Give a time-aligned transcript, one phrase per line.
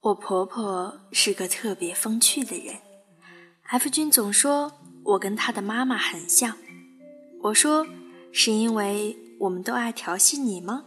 [0.00, 2.76] 我婆婆是个特别风趣的人
[3.62, 6.56] ，F 君总说我跟她的妈妈很像。
[7.42, 7.86] 我说
[8.32, 10.84] 是因为我们都爱调戏你吗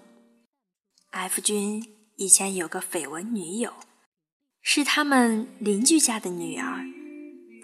[1.12, 1.84] ？F 君
[2.16, 3.74] 以前有个绯闻女友，
[4.62, 6.86] 是他们邻居家的女儿。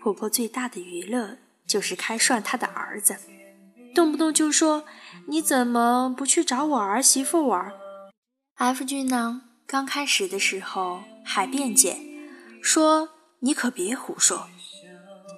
[0.02, 3.16] 婆婆最大的娱乐就是开涮她的儿子，
[3.96, 4.86] 动不动就说
[5.30, 7.72] 你怎么不去找我儿媳妇玩
[8.58, 11.02] ？F 君呢，刚开始的时候。
[11.28, 11.98] 还辩解
[12.62, 13.10] 说
[13.42, 14.48] ：“你可别胡说，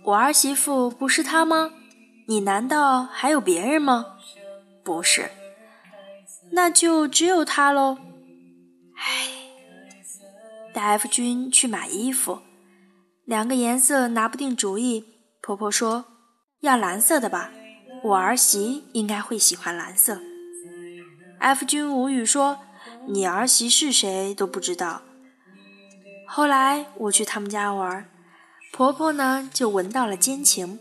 [0.03, 1.71] 我儿媳妇不是她吗？
[2.27, 4.17] 你难道还有别人吗？
[4.84, 5.31] 不是，
[6.51, 7.98] 那就只有她喽。”
[8.99, 9.29] 唉，
[10.73, 12.41] 带 F 君去买衣服，
[13.23, 15.05] 两个颜色拿不定主意。
[15.41, 16.03] 婆婆说
[16.59, 17.49] ：“要蓝色的吧，
[18.03, 20.19] 我儿媳应该会喜欢蓝色。
[21.40, 22.59] ”F 君无语说
[23.07, 25.01] ：“你儿媳是谁都不知道。”
[26.27, 28.09] 后来我去他们家玩，
[28.73, 30.79] 婆婆呢就闻到了奸情。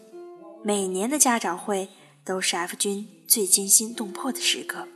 [0.64, 1.88] 每年的家长会
[2.24, 4.88] 都是 F 君最惊心动魄的时刻。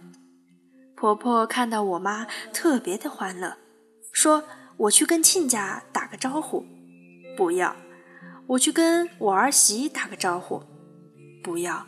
[0.96, 3.56] 婆婆看到我妈特别的欢乐，
[4.12, 4.44] 说
[4.76, 6.66] ：“我去跟亲家打个招呼。”
[7.38, 7.76] 不要，
[8.48, 10.62] 我去跟我儿媳打个招呼。
[11.42, 11.86] 不要，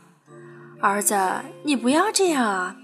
[0.83, 1.16] 儿子，
[1.62, 2.77] 你不要这样啊！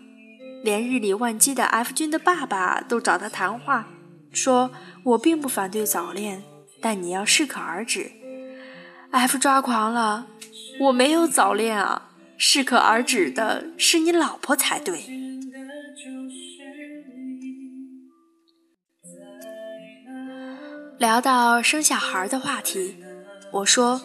[0.63, 3.89] 连日理万机的 F 君的爸爸都找他谈话。
[4.33, 4.71] 说
[5.03, 6.45] ：“我并不反对早恋，
[6.81, 8.13] 但你要适可而止。
[9.11, 10.29] ”F 抓狂了，
[10.79, 15.03] 我没有早恋啊，适可而止的是你老婆才对。
[20.99, 22.97] 聊到生小孩的话题，
[23.53, 24.01] 我说：“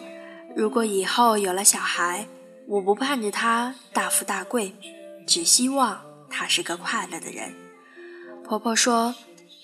[0.56, 2.26] 如果以后有了小孩，
[2.68, 4.74] 我不盼着他大富大贵，
[5.26, 7.54] 只希望他是个快乐的人。”
[8.44, 9.14] 婆婆说。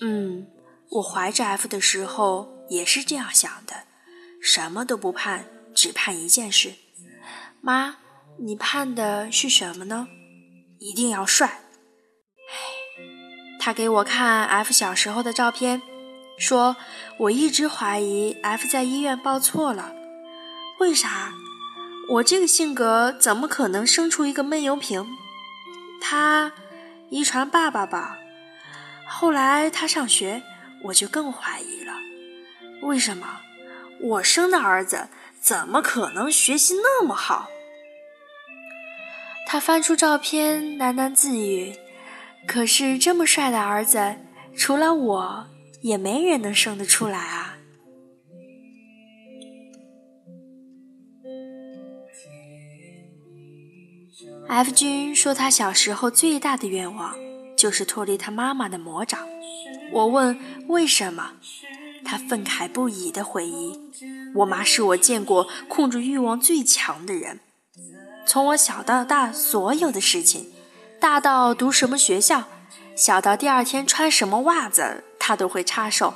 [0.03, 0.47] 嗯，
[0.89, 3.84] 我怀着 F 的时候也是这样想的，
[4.41, 5.44] 什么都不盼，
[5.75, 6.72] 只盼一件事。
[7.61, 7.99] 妈，
[8.38, 10.09] 你盼的是什么呢？
[10.78, 11.47] 一定要帅。
[11.47, 12.56] 唉，
[13.61, 15.82] 他给我看 F 小时候的照片，
[16.38, 16.75] 说
[17.19, 19.94] 我一直怀疑 F 在医院抱错了。
[20.78, 21.34] 为啥？
[22.12, 25.06] 我这个性格怎么可能生出一个闷油瓶？
[26.00, 26.53] 他
[27.09, 28.19] 遗传爸爸吧。
[29.06, 30.43] 后来他上学，
[30.84, 31.93] 我就更怀疑了。
[32.82, 33.43] 为什么
[34.00, 35.09] 我生的儿子
[35.41, 37.49] 怎么可能学习那么好？
[39.47, 41.76] 他翻出照片，喃喃自语
[42.44, 44.16] ：“可是这么帅的儿子，
[44.56, 45.47] 除了我，
[45.82, 47.50] 也没人能生得出来啊。
[54.50, 57.15] ”F 君说，他小时候最大的愿望。
[57.56, 59.21] 就是脱离他妈妈的魔掌。
[59.93, 61.33] 我问为什么，
[62.03, 63.78] 他愤慨不已地回忆
[64.37, 67.41] ：“我妈是我见过控制欲望最强的人。
[68.27, 70.50] 从我小到大，所有的事情，
[70.99, 72.44] 大到读什么学校，
[72.97, 76.15] 小到第二天穿什么袜子，她都会插手。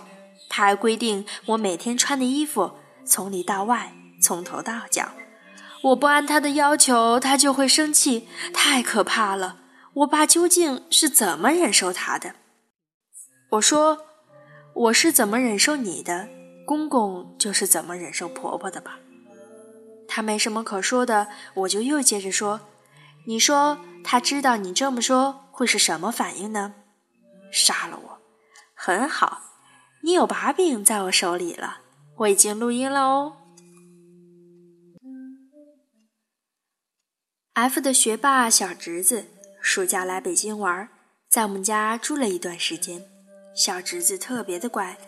[0.49, 2.72] 她还规定我每天穿的衣服
[3.05, 5.11] 从里到外，从头到脚。
[5.84, 9.61] 我不按她的要求，她就会生气，太可怕了。”
[9.95, 12.34] 我爸究竟是怎么忍受他的？
[13.50, 13.99] 我说，
[14.75, 16.28] 我是怎么忍受你的，
[16.67, 18.99] 公公就是怎么忍受婆婆的吧。
[20.09, 22.62] 他没什么可说的，我就又接着说，
[23.28, 26.75] 你说他知道你这么说会是什么反应呢？
[27.53, 28.19] 杀了我，
[28.75, 29.43] 很好，
[30.03, 31.77] 你有把柄在我手里了，
[32.16, 33.37] 我已经录音了哦。
[37.54, 39.26] F 的学霸小侄子。
[39.60, 40.88] 暑假来北京玩，
[41.28, 43.04] 在我们家住了一段时间。
[43.54, 44.98] 小侄子特别的乖，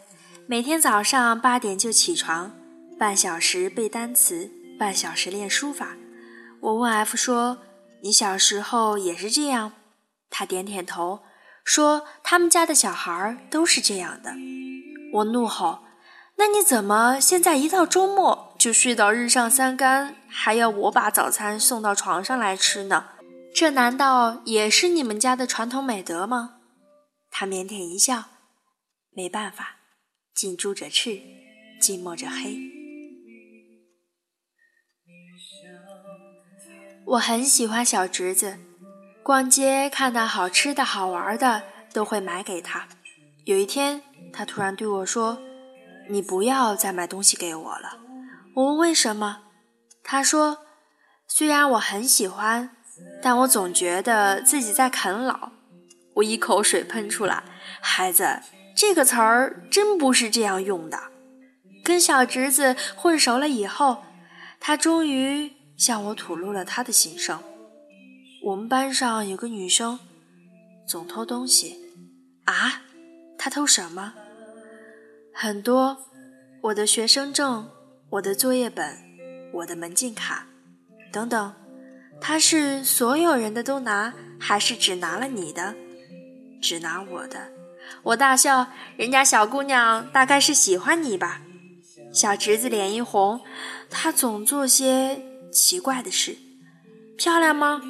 [0.46, 2.54] 每天早上八点就起床，
[2.96, 4.48] 半小时背单词，
[4.78, 5.96] 半小时练书法。
[6.60, 7.58] 我问 F 说
[8.04, 9.72] ：“你小时候也是这样？”
[10.30, 11.22] 他点点头，
[11.64, 14.34] 说：“他们家的小孩都是这样的。”
[15.14, 15.80] 我怒吼
[16.38, 23.10] ：“那你怎么现在一到周末就睡到日上三竿，还要我把早餐送到床上来吃呢？”
[23.54, 26.56] 这难道也是你们家的传统美德吗？
[27.30, 28.24] 他腼腆一笑，
[29.12, 29.76] 没办法，
[30.34, 31.20] 近朱者赤，
[31.80, 32.58] 近墨者黑。
[37.04, 38.58] 我很喜欢小侄子，
[39.22, 42.88] 逛街看到好吃的好玩的都会买给他。
[43.44, 44.02] 有一天，
[44.32, 45.38] 他突然对我说
[46.10, 48.00] ：“你不要再买东西给我了。”
[48.56, 49.42] 我问为什么，
[50.02, 50.60] 他说
[51.28, 52.70] ：“虽然我很喜欢。”
[53.22, 55.50] 但我总觉得自己在啃老。
[56.14, 57.44] 我一口水喷出来，
[57.82, 58.40] 孩子，
[58.74, 60.98] 这个词儿真不是这样用的。
[61.84, 64.02] 跟小侄子混熟了以后，
[64.58, 67.38] 他终于向我吐露了他的心声。
[68.42, 69.98] 我们班上有个女生，
[70.88, 71.76] 总偷东西。
[72.46, 72.80] 啊？
[73.36, 74.14] 她偷什么？
[75.34, 75.98] 很多，
[76.62, 77.68] 我的学生证，
[78.08, 78.96] 我的作业本，
[79.52, 80.46] 我的门禁卡，
[81.12, 81.52] 等等。
[82.20, 85.74] 他是所有人的都拿，还是只拿了你的？
[86.62, 87.50] 只拿我的，
[88.02, 88.68] 我大笑。
[88.96, 91.42] 人家小姑娘大概是喜欢你吧？
[92.12, 93.40] 小侄子脸一红，
[93.90, 95.20] 他总做些
[95.52, 96.36] 奇怪的事。
[97.18, 97.82] 漂亮吗？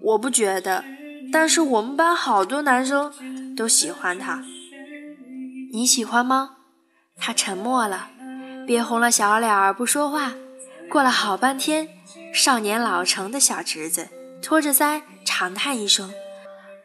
[0.00, 0.82] 我不觉得，
[1.30, 4.42] 但是我们班好多男生都喜欢她。
[5.72, 6.56] 你喜欢吗？
[7.16, 8.10] 他沉默了，
[8.66, 10.32] 憋红了小脸儿不说话。
[10.90, 11.88] 过了好半天，
[12.32, 14.08] 少年老成的小侄子
[14.42, 16.12] 托着腮长叹一声：“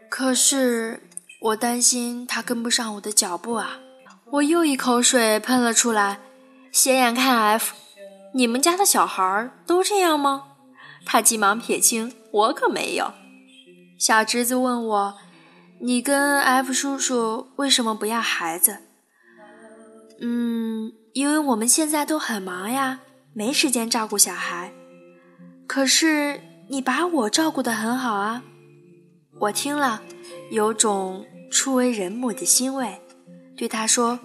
[0.10, 1.04] 可是。”
[1.40, 3.78] 我担心他跟不上我的脚步啊！
[4.32, 6.20] 我又一口水喷了出来。
[6.72, 7.76] 斜眼看 F，
[8.34, 10.46] 你们家的小孩儿都这样吗？
[11.06, 13.14] 他急忙撇清，我可没有。
[14.00, 15.18] 小侄子问我
[15.80, 18.80] ：“你跟 F 叔叔为什么不要孩子？”
[20.20, 23.00] 嗯，因为我们现在都很忙呀，
[23.34, 24.72] 没时间照顾小孩。
[25.66, 28.44] 可是你把我照顾得很好啊！
[29.40, 30.04] 我听了。
[30.52, 33.02] 有种初为人母的欣慰，
[33.58, 34.20] 对他说：“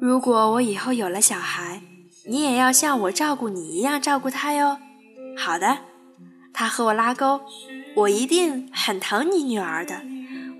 [0.00, 1.82] 如果我以后有了小孩，
[2.26, 4.78] 你也要像我照顾你一样照顾他哟。”
[5.36, 5.78] 好的，
[6.52, 7.40] 他和我拉钩，
[7.96, 10.02] 我一定很疼你女儿的。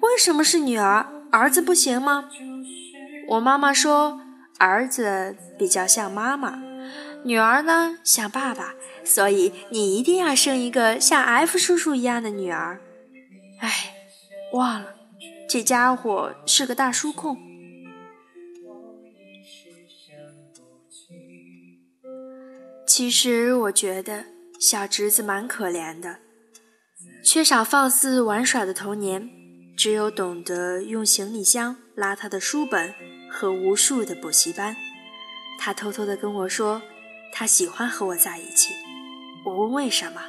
[0.01, 2.25] 为什么是女儿，儿子不行吗？
[3.29, 4.21] 我妈妈说，
[4.63, 6.63] 儿子比较像妈妈，
[7.25, 8.75] 女儿呢像爸爸，
[9.05, 12.81] 所以你一定要生一个像 F 叔叔一样的女儿。
[13.59, 13.97] 哎。
[14.53, 14.95] 忘了，
[15.49, 17.39] 这家伙是个大叔控。
[22.87, 24.27] 其实我觉得
[24.61, 26.19] 小侄子蛮可怜的，
[27.25, 29.27] 缺少放肆玩耍的童年，
[29.75, 32.93] 只有懂得用行李箱拉他的书本
[33.43, 34.77] 和无数的补习班。
[35.59, 36.81] 他偷偷的跟我说，
[37.33, 38.73] 他喜欢和我在一起。
[39.45, 40.23] 我问为什么，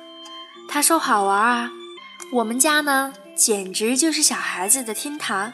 [0.67, 1.71] 他说好玩啊。
[2.31, 3.13] 我们家呢？
[3.35, 5.53] 简直就是小孩子的天堂，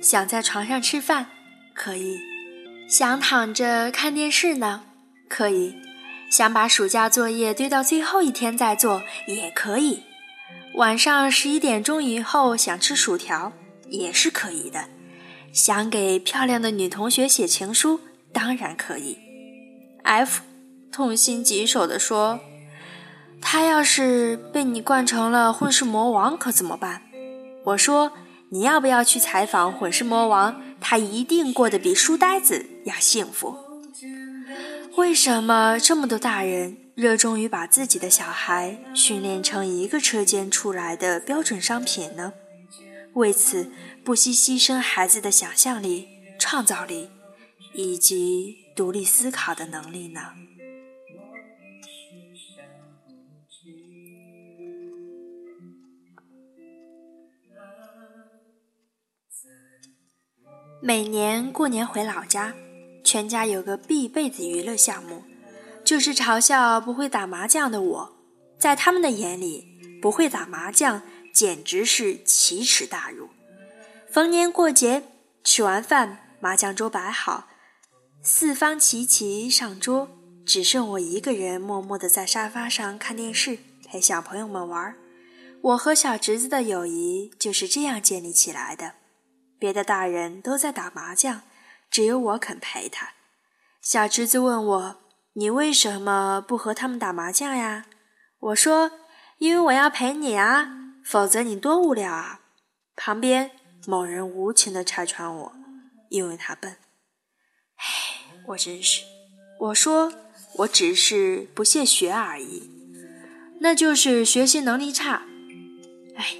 [0.00, 1.26] 想在床上吃饭，
[1.74, 2.18] 可以；
[2.88, 4.84] 想躺着看电视呢，
[5.28, 5.74] 可以；
[6.30, 10.04] 想把暑假作业堆到最后一天再做，也可以；
[10.74, 13.52] 晚上十一点钟以后想吃薯条，
[13.88, 14.88] 也是可以的；
[15.54, 18.00] 想给漂亮的女同学写情书，
[18.32, 19.16] 当然可以。
[20.02, 20.42] F
[20.90, 22.40] 痛心疾首地说。
[23.46, 27.02] 他要是被你惯成了混世魔王，可怎么办？
[27.66, 28.12] 我说，
[28.48, 30.62] 你要不要去采访混世魔王？
[30.80, 33.54] 他一定过得比书呆子要幸福。
[34.96, 42.32] 为什么这么多大人热衷于把自己的小孩训练成一个车间出来的标准商品呢？
[43.12, 43.70] 为此
[44.04, 46.06] 不惜牺牲孩子的想象力、
[46.38, 47.08] 创造力
[47.72, 50.34] 以及独立思考的能力呢？
[60.82, 62.54] 每年过年回老家，
[63.02, 65.22] 全家有个必备的娱乐项目，
[65.82, 68.12] 就是嘲笑不会打麻将的我。
[68.58, 69.66] 在他们的眼里，
[70.02, 71.00] 不会打麻将
[71.32, 73.30] 简直是奇耻大辱。
[74.14, 75.02] 逢年过节，
[75.42, 77.48] 吃完饭，麻将桌摆好，
[78.22, 80.08] 四方齐齐上桌，
[80.46, 84.94] 只剩我一个人默默地在沙发上看电视，陪小朋友们玩。
[85.62, 88.92] 我和小侄子的友谊就是这样建立起来的。
[89.58, 91.42] 别的大人都在打麻将，
[91.90, 93.14] 只有我肯陪他。
[93.82, 94.96] 小侄子问我
[95.34, 97.86] ：“你为什么不和他们打麻将呀？”
[98.38, 98.92] 我说
[99.38, 100.68] ：“因为我要陪你啊，
[101.04, 102.42] 否则你多无聊啊。”
[102.94, 103.50] 旁边
[103.86, 105.52] 某人无情地拆穿我
[106.10, 106.76] ：“因为他笨。”
[107.76, 107.84] 唉，
[108.48, 109.02] 我真是……
[109.60, 110.12] 我说
[110.58, 112.70] 我只是不屑学而已，
[113.60, 115.22] 那就是学习能力差。
[116.16, 116.36] 唉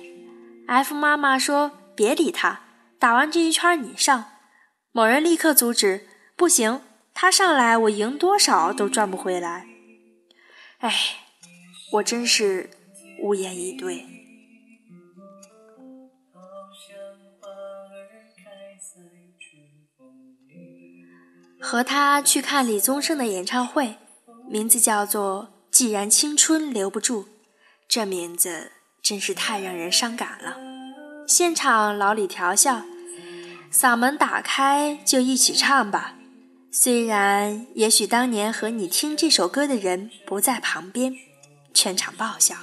[0.66, 2.60] ，F 妈妈说：“别理他。”
[2.98, 4.32] 打完这一圈你上，
[4.90, 6.80] 某人立刻阻止，不行，
[7.12, 9.66] 他上来我赢多少都赚不回来。
[10.78, 10.92] 哎，
[11.92, 12.70] 我真是
[13.20, 14.23] 无言以对。
[21.64, 23.96] 和他去看李宗盛的演唱会，
[24.46, 27.22] 名字叫做《既然青春留不住》，
[27.88, 28.70] 这名字
[29.02, 30.58] 真是太让人伤感了。
[31.26, 32.82] 现场老李调笑，
[33.72, 36.16] 嗓门打开就一起唱吧。
[36.70, 41.16] 虽然也许当年和你听这首歌的人不在旁边，
[41.72, 42.56] 全场爆笑。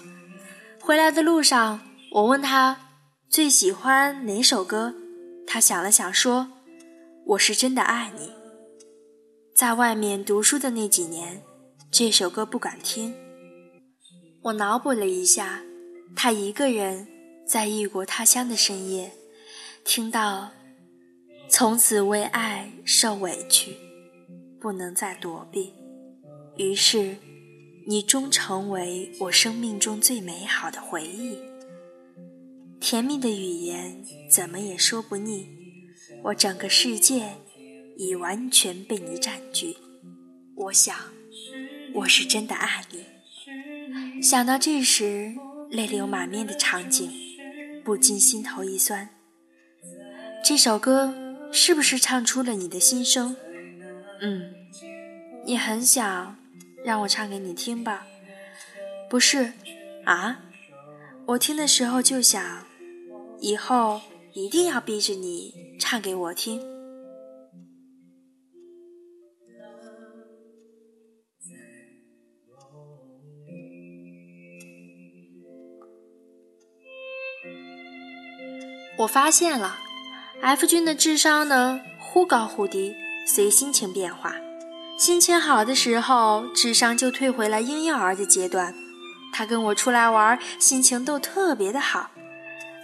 [0.79, 1.81] 回来的路上，
[2.11, 2.77] 我问他
[3.27, 4.93] 最喜欢哪首歌，
[5.47, 6.51] 他想了想说
[7.29, 8.33] ：“我是真的爱你。”
[9.61, 11.43] 在外面读书的那几年，
[11.91, 13.13] 这首歌不敢听。
[14.41, 15.61] 我脑补了一下，
[16.15, 17.07] 他一个人
[17.45, 19.11] 在异国他乡的深夜，
[19.85, 20.49] 听到
[21.47, 23.75] “从此为爱受委屈”。
[24.59, 25.71] 不能再躲避，
[26.57, 27.17] 于是，
[27.85, 31.37] 你终成为我生命中最美好的回忆。
[32.79, 35.45] 甜蜜的语言怎么也说不腻，
[36.23, 37.35] 我整个世界
[37.95, 39.77] 已完全被你占据。
[40.55, 40.95] 我想，
[41.93, 44.21] 我是真的爱你。
[44.21, 45.33] 想到这时
[45.69, 47.11] 泪流满面的场景，
[47.83, 49.09] 不禁心头一酸。
[50.43, 51.13] 这首歌
[51.51, 53.35] 是不是唱出了你的心声？
[54.21, 54.53] 嗯，
[55.45, 56.37] 你很想
[56.83, 58.05] 让我唱给你听吧？
[59.09, 59.53] 不是
[60.05, 60.41] 啊，
[61.25, 62.65] 我听的时候就想，
[63.39, 64.01] 以后
[64.33, 66.61] 一定要逼着你唱给我听。
[79.01, 79.79] 我发现了
[80.41, 82.95] ，F 君的智商呢，忽高忽低。
[83.25, 84.35] 随心情变化，
[84.97, 88.73] 心情好的时候，智商就退回了婴幼儿的阶段。
[89.31, 92.09] 他跟我出来玩，心情都特别的好，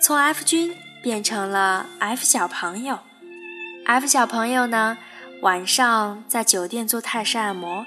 [0.01, 2.99] 从 F 君变成了 F 小朋友。
[3.85, 4.97] F 小朋友呢，
[5.41, 7.85] 晚上在酒店做泰式按摩，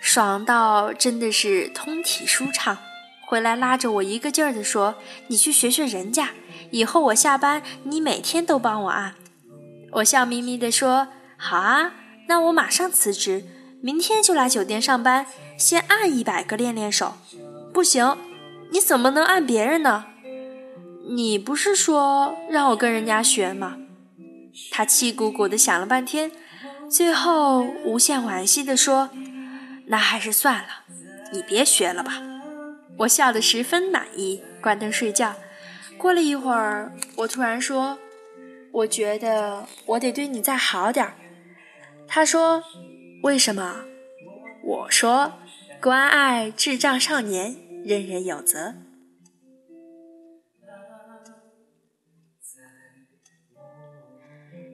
[0.00, 2.76] 爽到真的是通体舒畅。
[3.24, 4.96] 回来拉着我一个劲儿的说
[5.28, 6.30] ：“你去学学人家，
[6.76, 9.14] 以后我下班你每天都帮我按。”
[9.96, 11.08] 我笑眯眯的说。
[11.38, 11.92] 好啊，
[12.28, 13.44] 那我马上辞职，
[13.82, 15.26] 明天就来酒店上班，
[15.58, 17.12] 先按一百个练练手。
[17.74, 18.16] 不行，
[18.70, 20.06] 你怎么能按别人呢？
[21.10, 23.76] 你不是说让我跟人家学吗？
[24.70, 26.32] 他气鼓鼓的想了半天，
[26.88, 29.10] 最后无限惋惜的说
[29.88, 30.68] ：“那还是算了，
[31.34, 32.22] 你别学了吧。”
[33.00, 35.34] 我笑得十分满意，关灯睡觉。
[35.98, 37.98] 过了一会儿，我突然说
[38.72, 41.14] ：“我觉得我得对你再好点儿。”
[42.06, 42.62] 他说
[43.24, 43.84] ：“为什么？”
[44.62, 45.32] 我说
[45.80, 48.74] ：“关爱智障少年，人人有责。”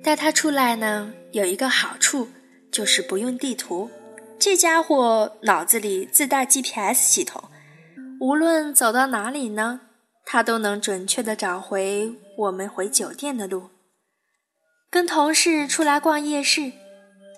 [0.02, 2.28] 带他出来呢，有一个好处，
[2.72, 3.88] 就是不用地图。
[4.36, 7.44] 这家伙脑子里自带 GPS 系统，
[8.18, 9.80] 无论走到哪里呢，
[10.32, 13.68] 他都能准确的找回我们回酒店的路。
[14.88, 16.72] 跟同事出来逛夜市。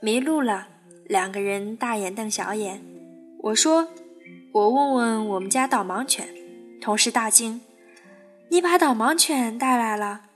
[0.00, 0.68] 迷路了，
[1.06, 2.80] 两个人大眼瞪小眼。
[3.40, 3.88] 我说
[4.54, 6.28] ：“我问问我们家导盲犬。”
[6.80, 7.62] 同事大惊
[8.50, 10.26] ：“你把导盲犬带来了？”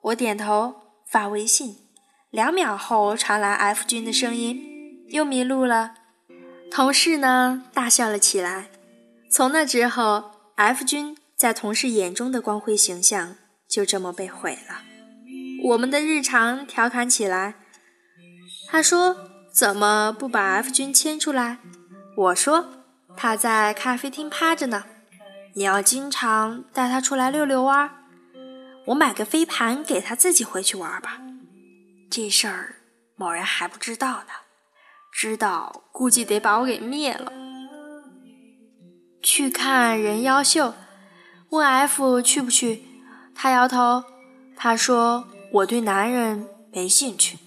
[0.00, 1.76] 我点头发微信。
[2.30, 5.96] 两秒后传来 F 君的声音：“又迷路了。”
[6.72, 8.70] 同事呢大笑了起来。
[9.30, 13.36] 从那之后，F 君在同事眼中的光辉形象
[13.68, 14.82] 就这么被毁了。
[15.62, 17.54] 我们的日常调侃起来。
[18.68, 19.16] 他说
[19.54, 21.58] ：“怎么不把 F 君牵出来？”
[22.16, 22.84] 我说
[23.16, 24.84] ：“他在咖啡厅趴着呢，
[25.54, 27.90] 你要经常带他出来溜溜弯儿。
[28.86, 31.20] 我买个飞盘给他自己回去玩吧。
[32.10, 32.76] 这事儿
[33.14, 34.32] 某人还不知道呢，
[35.12, 37.32] 知道估计得把我给灭了。”
[39.22, 40.74] 去看人妖秀，
[41.50, 42.82] 问 F 去不去？
[43.34, 44.04] 他摇头，
[44.56, 47.38] 他说：“我对男人没兴趣。”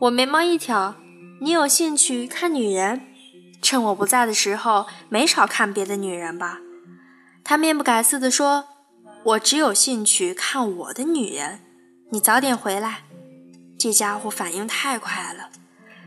[0.00, 0.94] 我眉毛一挑，
[1.40, 3.02] 你有兴趣看女人？
[3.60, 6.58] 趁我不在的时候，没少看别的女人吧？
[7.44, 8.64] 他面不改色地说
[9.24, 11.60] ：“我只有兴趣看我的女人。
[12.10, 13.00] 你早点回来。”
[13.78, 15.50] 这家伙反应太快了，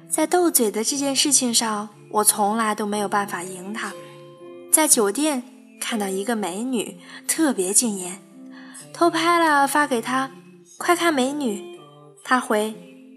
[0.10, 3.94] 在斗嘴的这件事情上，我从来都没有办法赢他。
[4.72, 5.44] 在酒店
[5.82, 8.20] 看到一个美女，特别惊艳，
[8.94, 10.32] 偷拍了发给他，
[10.78, 11.78] 快看美女。
[12.24, 12.74] 他回。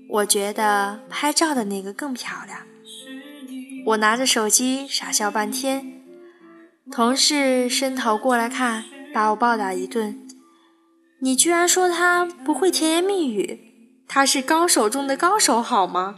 [0.07, 2.61] 我觉得拍照的那个更漂亮。
[3.87, 6.03] 我拿着手机傻笑半天，
[6.93, 10.21] 同事伸头过来看，把我暴打一顿。
[11.21, 13.61] 你居然说他不会甜言蜜语？
[14.07, 16.17] 他是高手中的高手，好吗？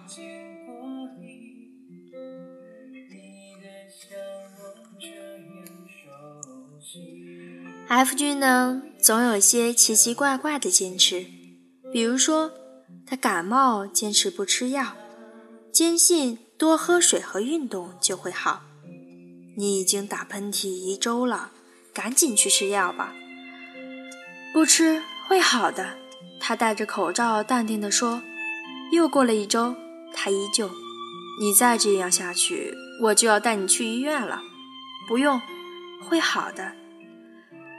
[7.88, 11.24] F 君呢，总有些奇奇怪怪的坚持，
[11.92, 12.50] 比如说，
[13.06, 14.96] 他感冒坚持不吃药，
[15.72, 18.62] 坚信多喝水和运动就会好。
[19.56, 21.52] 你已经打喷嚏一周了，
[21.94, 23.14] 赶紧去吃药吧。
[24.52, 25.96] 不吃会好的，
[26.40, 28.20] 他戴着口罩淡定地说。
[28.92, 29.76] 又过了一周，
[30.12, 30.68] 他依旧。
[31.40, 34.42] 你再这样下去，我就要带你去医院了。
[35.06, 35.40] 不用，
[36.00, 36.72] 会好的。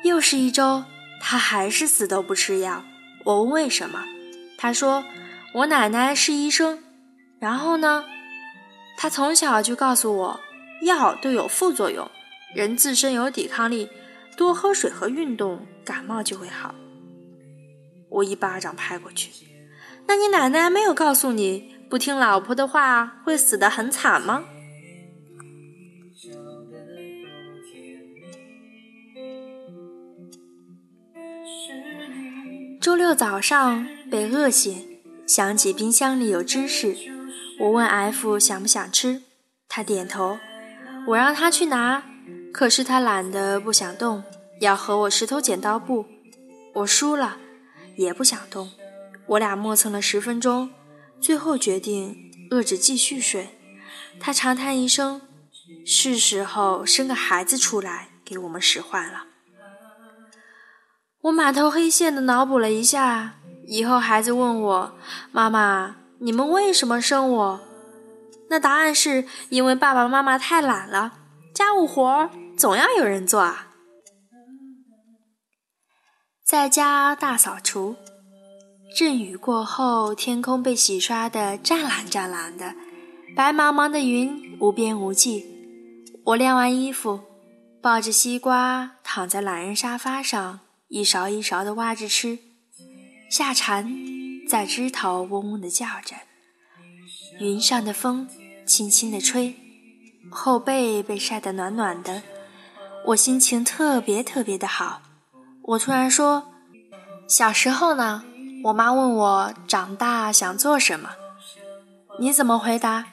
[0.03, 0.83] 又是一周，
[1.21, 2.83] 他还是死都不吃药。
[3.25, 4.03] 我问为什么，
[4.57, 5.03] 他说
[5.53, 6.83] 我奶奶是医生。
[7.39, 8.05] 然后呢，
[8.97, 10.39] 他从小就告诉我，
[10.81, 12.09] 药都有副作用，
[12.55, 13.89] 人自身有抵抗力，
[14.35, 16.73] 多喝水和运动，感冒就会好。
[18.09, 19.29] 我一巴掌拍过去。
[20.07, 24.45] 那你奶奶没有告诉你，不听老婆的话会死得很惨吗？
[32.97, 36.97] 六早上被饿醒，想起冰箱里有芝士，
[37.59, 39.21] 我问 F 想不想吃，
[39.69, 40.39] 他点头。
[41.09, 42.03] 我让他去拿，
[42.51, 44.23] 可是他懒得不想动，
[44.59, 46.07] 要和我石头剪刀布。
[46.73, 47.37] 我输了，
[47.95, 48.71] 也不想动。
[49.27, 50.71] 我俩磨蹭了十分钟，
[51.21, 53.49] 最后决定饿着继续睡。
[54.19, 55.21] 他长叹一声
[55.85, 59.25] ：“是时候生个孩子出来给我们使唤了。”
[61.21, 63.35] 我满头黑线的脑补了一下，
[63.67, 64.95] 以后孩子问我
[65.31, 67.59] ：“妈妈，你们为什么生我？”
[68.49, 71.13] 那答案是因为爸爸妈妈太懒了，
[71.53, 73.67] 家务活总要有人做啊。
[76.45, 77.95] 在家大扫除。
[78.97, 82.73] 阵雨过后，天空被洗刷的湛蓝湛蓝的，
[83.35, 85.45] 白茫茫的云无边无际。
[86.23, 87.19] 我晾完衣服，
[87.81, 92.39] 抱着西瓜躺在懒人沙发上，一勺一勺地挖着吃。
[93.29, 93.91] 夏蝉
[94.47, 96.15] 在枝头嗡嗡地叫着，
[97.39, 98.29] 云上的风
[98.65, 99.55] 轻轻地吹，
[100.31, 102.23] 后背被晒得暖暖的，
[103.07, 105.01] 我心情特别特别的好。
[105.61, 106.53] 我突然说
[107.27, 108.23] ：“小时候呢？”
[108.63, 111.11] 我妈问我长大想做什么，
[112.19, 113.05] 你怎么回答？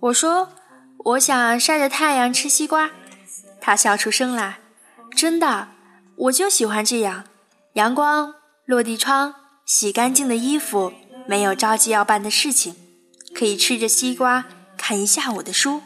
[0.00, 0.50] 我说
[0.98, 2.90] 我想晒着太阳吃西瓜。
[3.60, 4.58] 她笑出声来，
[5.16, 5.68] 真的，
[6.20, 7.24] 我就喜欢这样，
[7.74, 8.34] 阳光、
[8.66, 10.92] 落地窗、洗干净的衣服，
[11.26, 12.74] 没有着急要办的事情，
[13.34, 14.44] 可以吃着西瓜
[14.76, 15.80] 看一下午的书，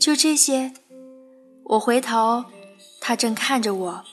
[0.00, 0.72] 就这些。
[1.64, 2.46] 我回头，
[3.00, 4.04] 他正看着我，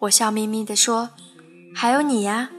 [0.00, 1.10] 我笑眯眯地说
[1.74, 2.50] ：“还有你呀。”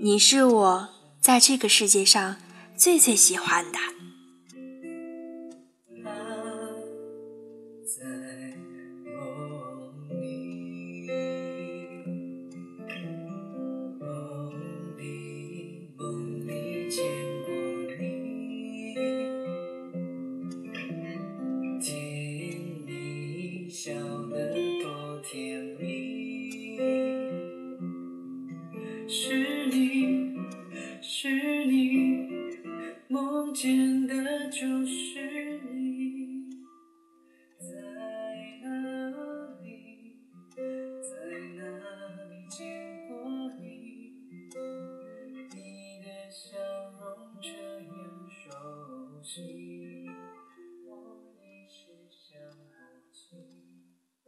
[0.00, 0.88] 你是我
[1.20, 2.36] 在这个世界上
[2.76, 3.78] 最最喜欢的。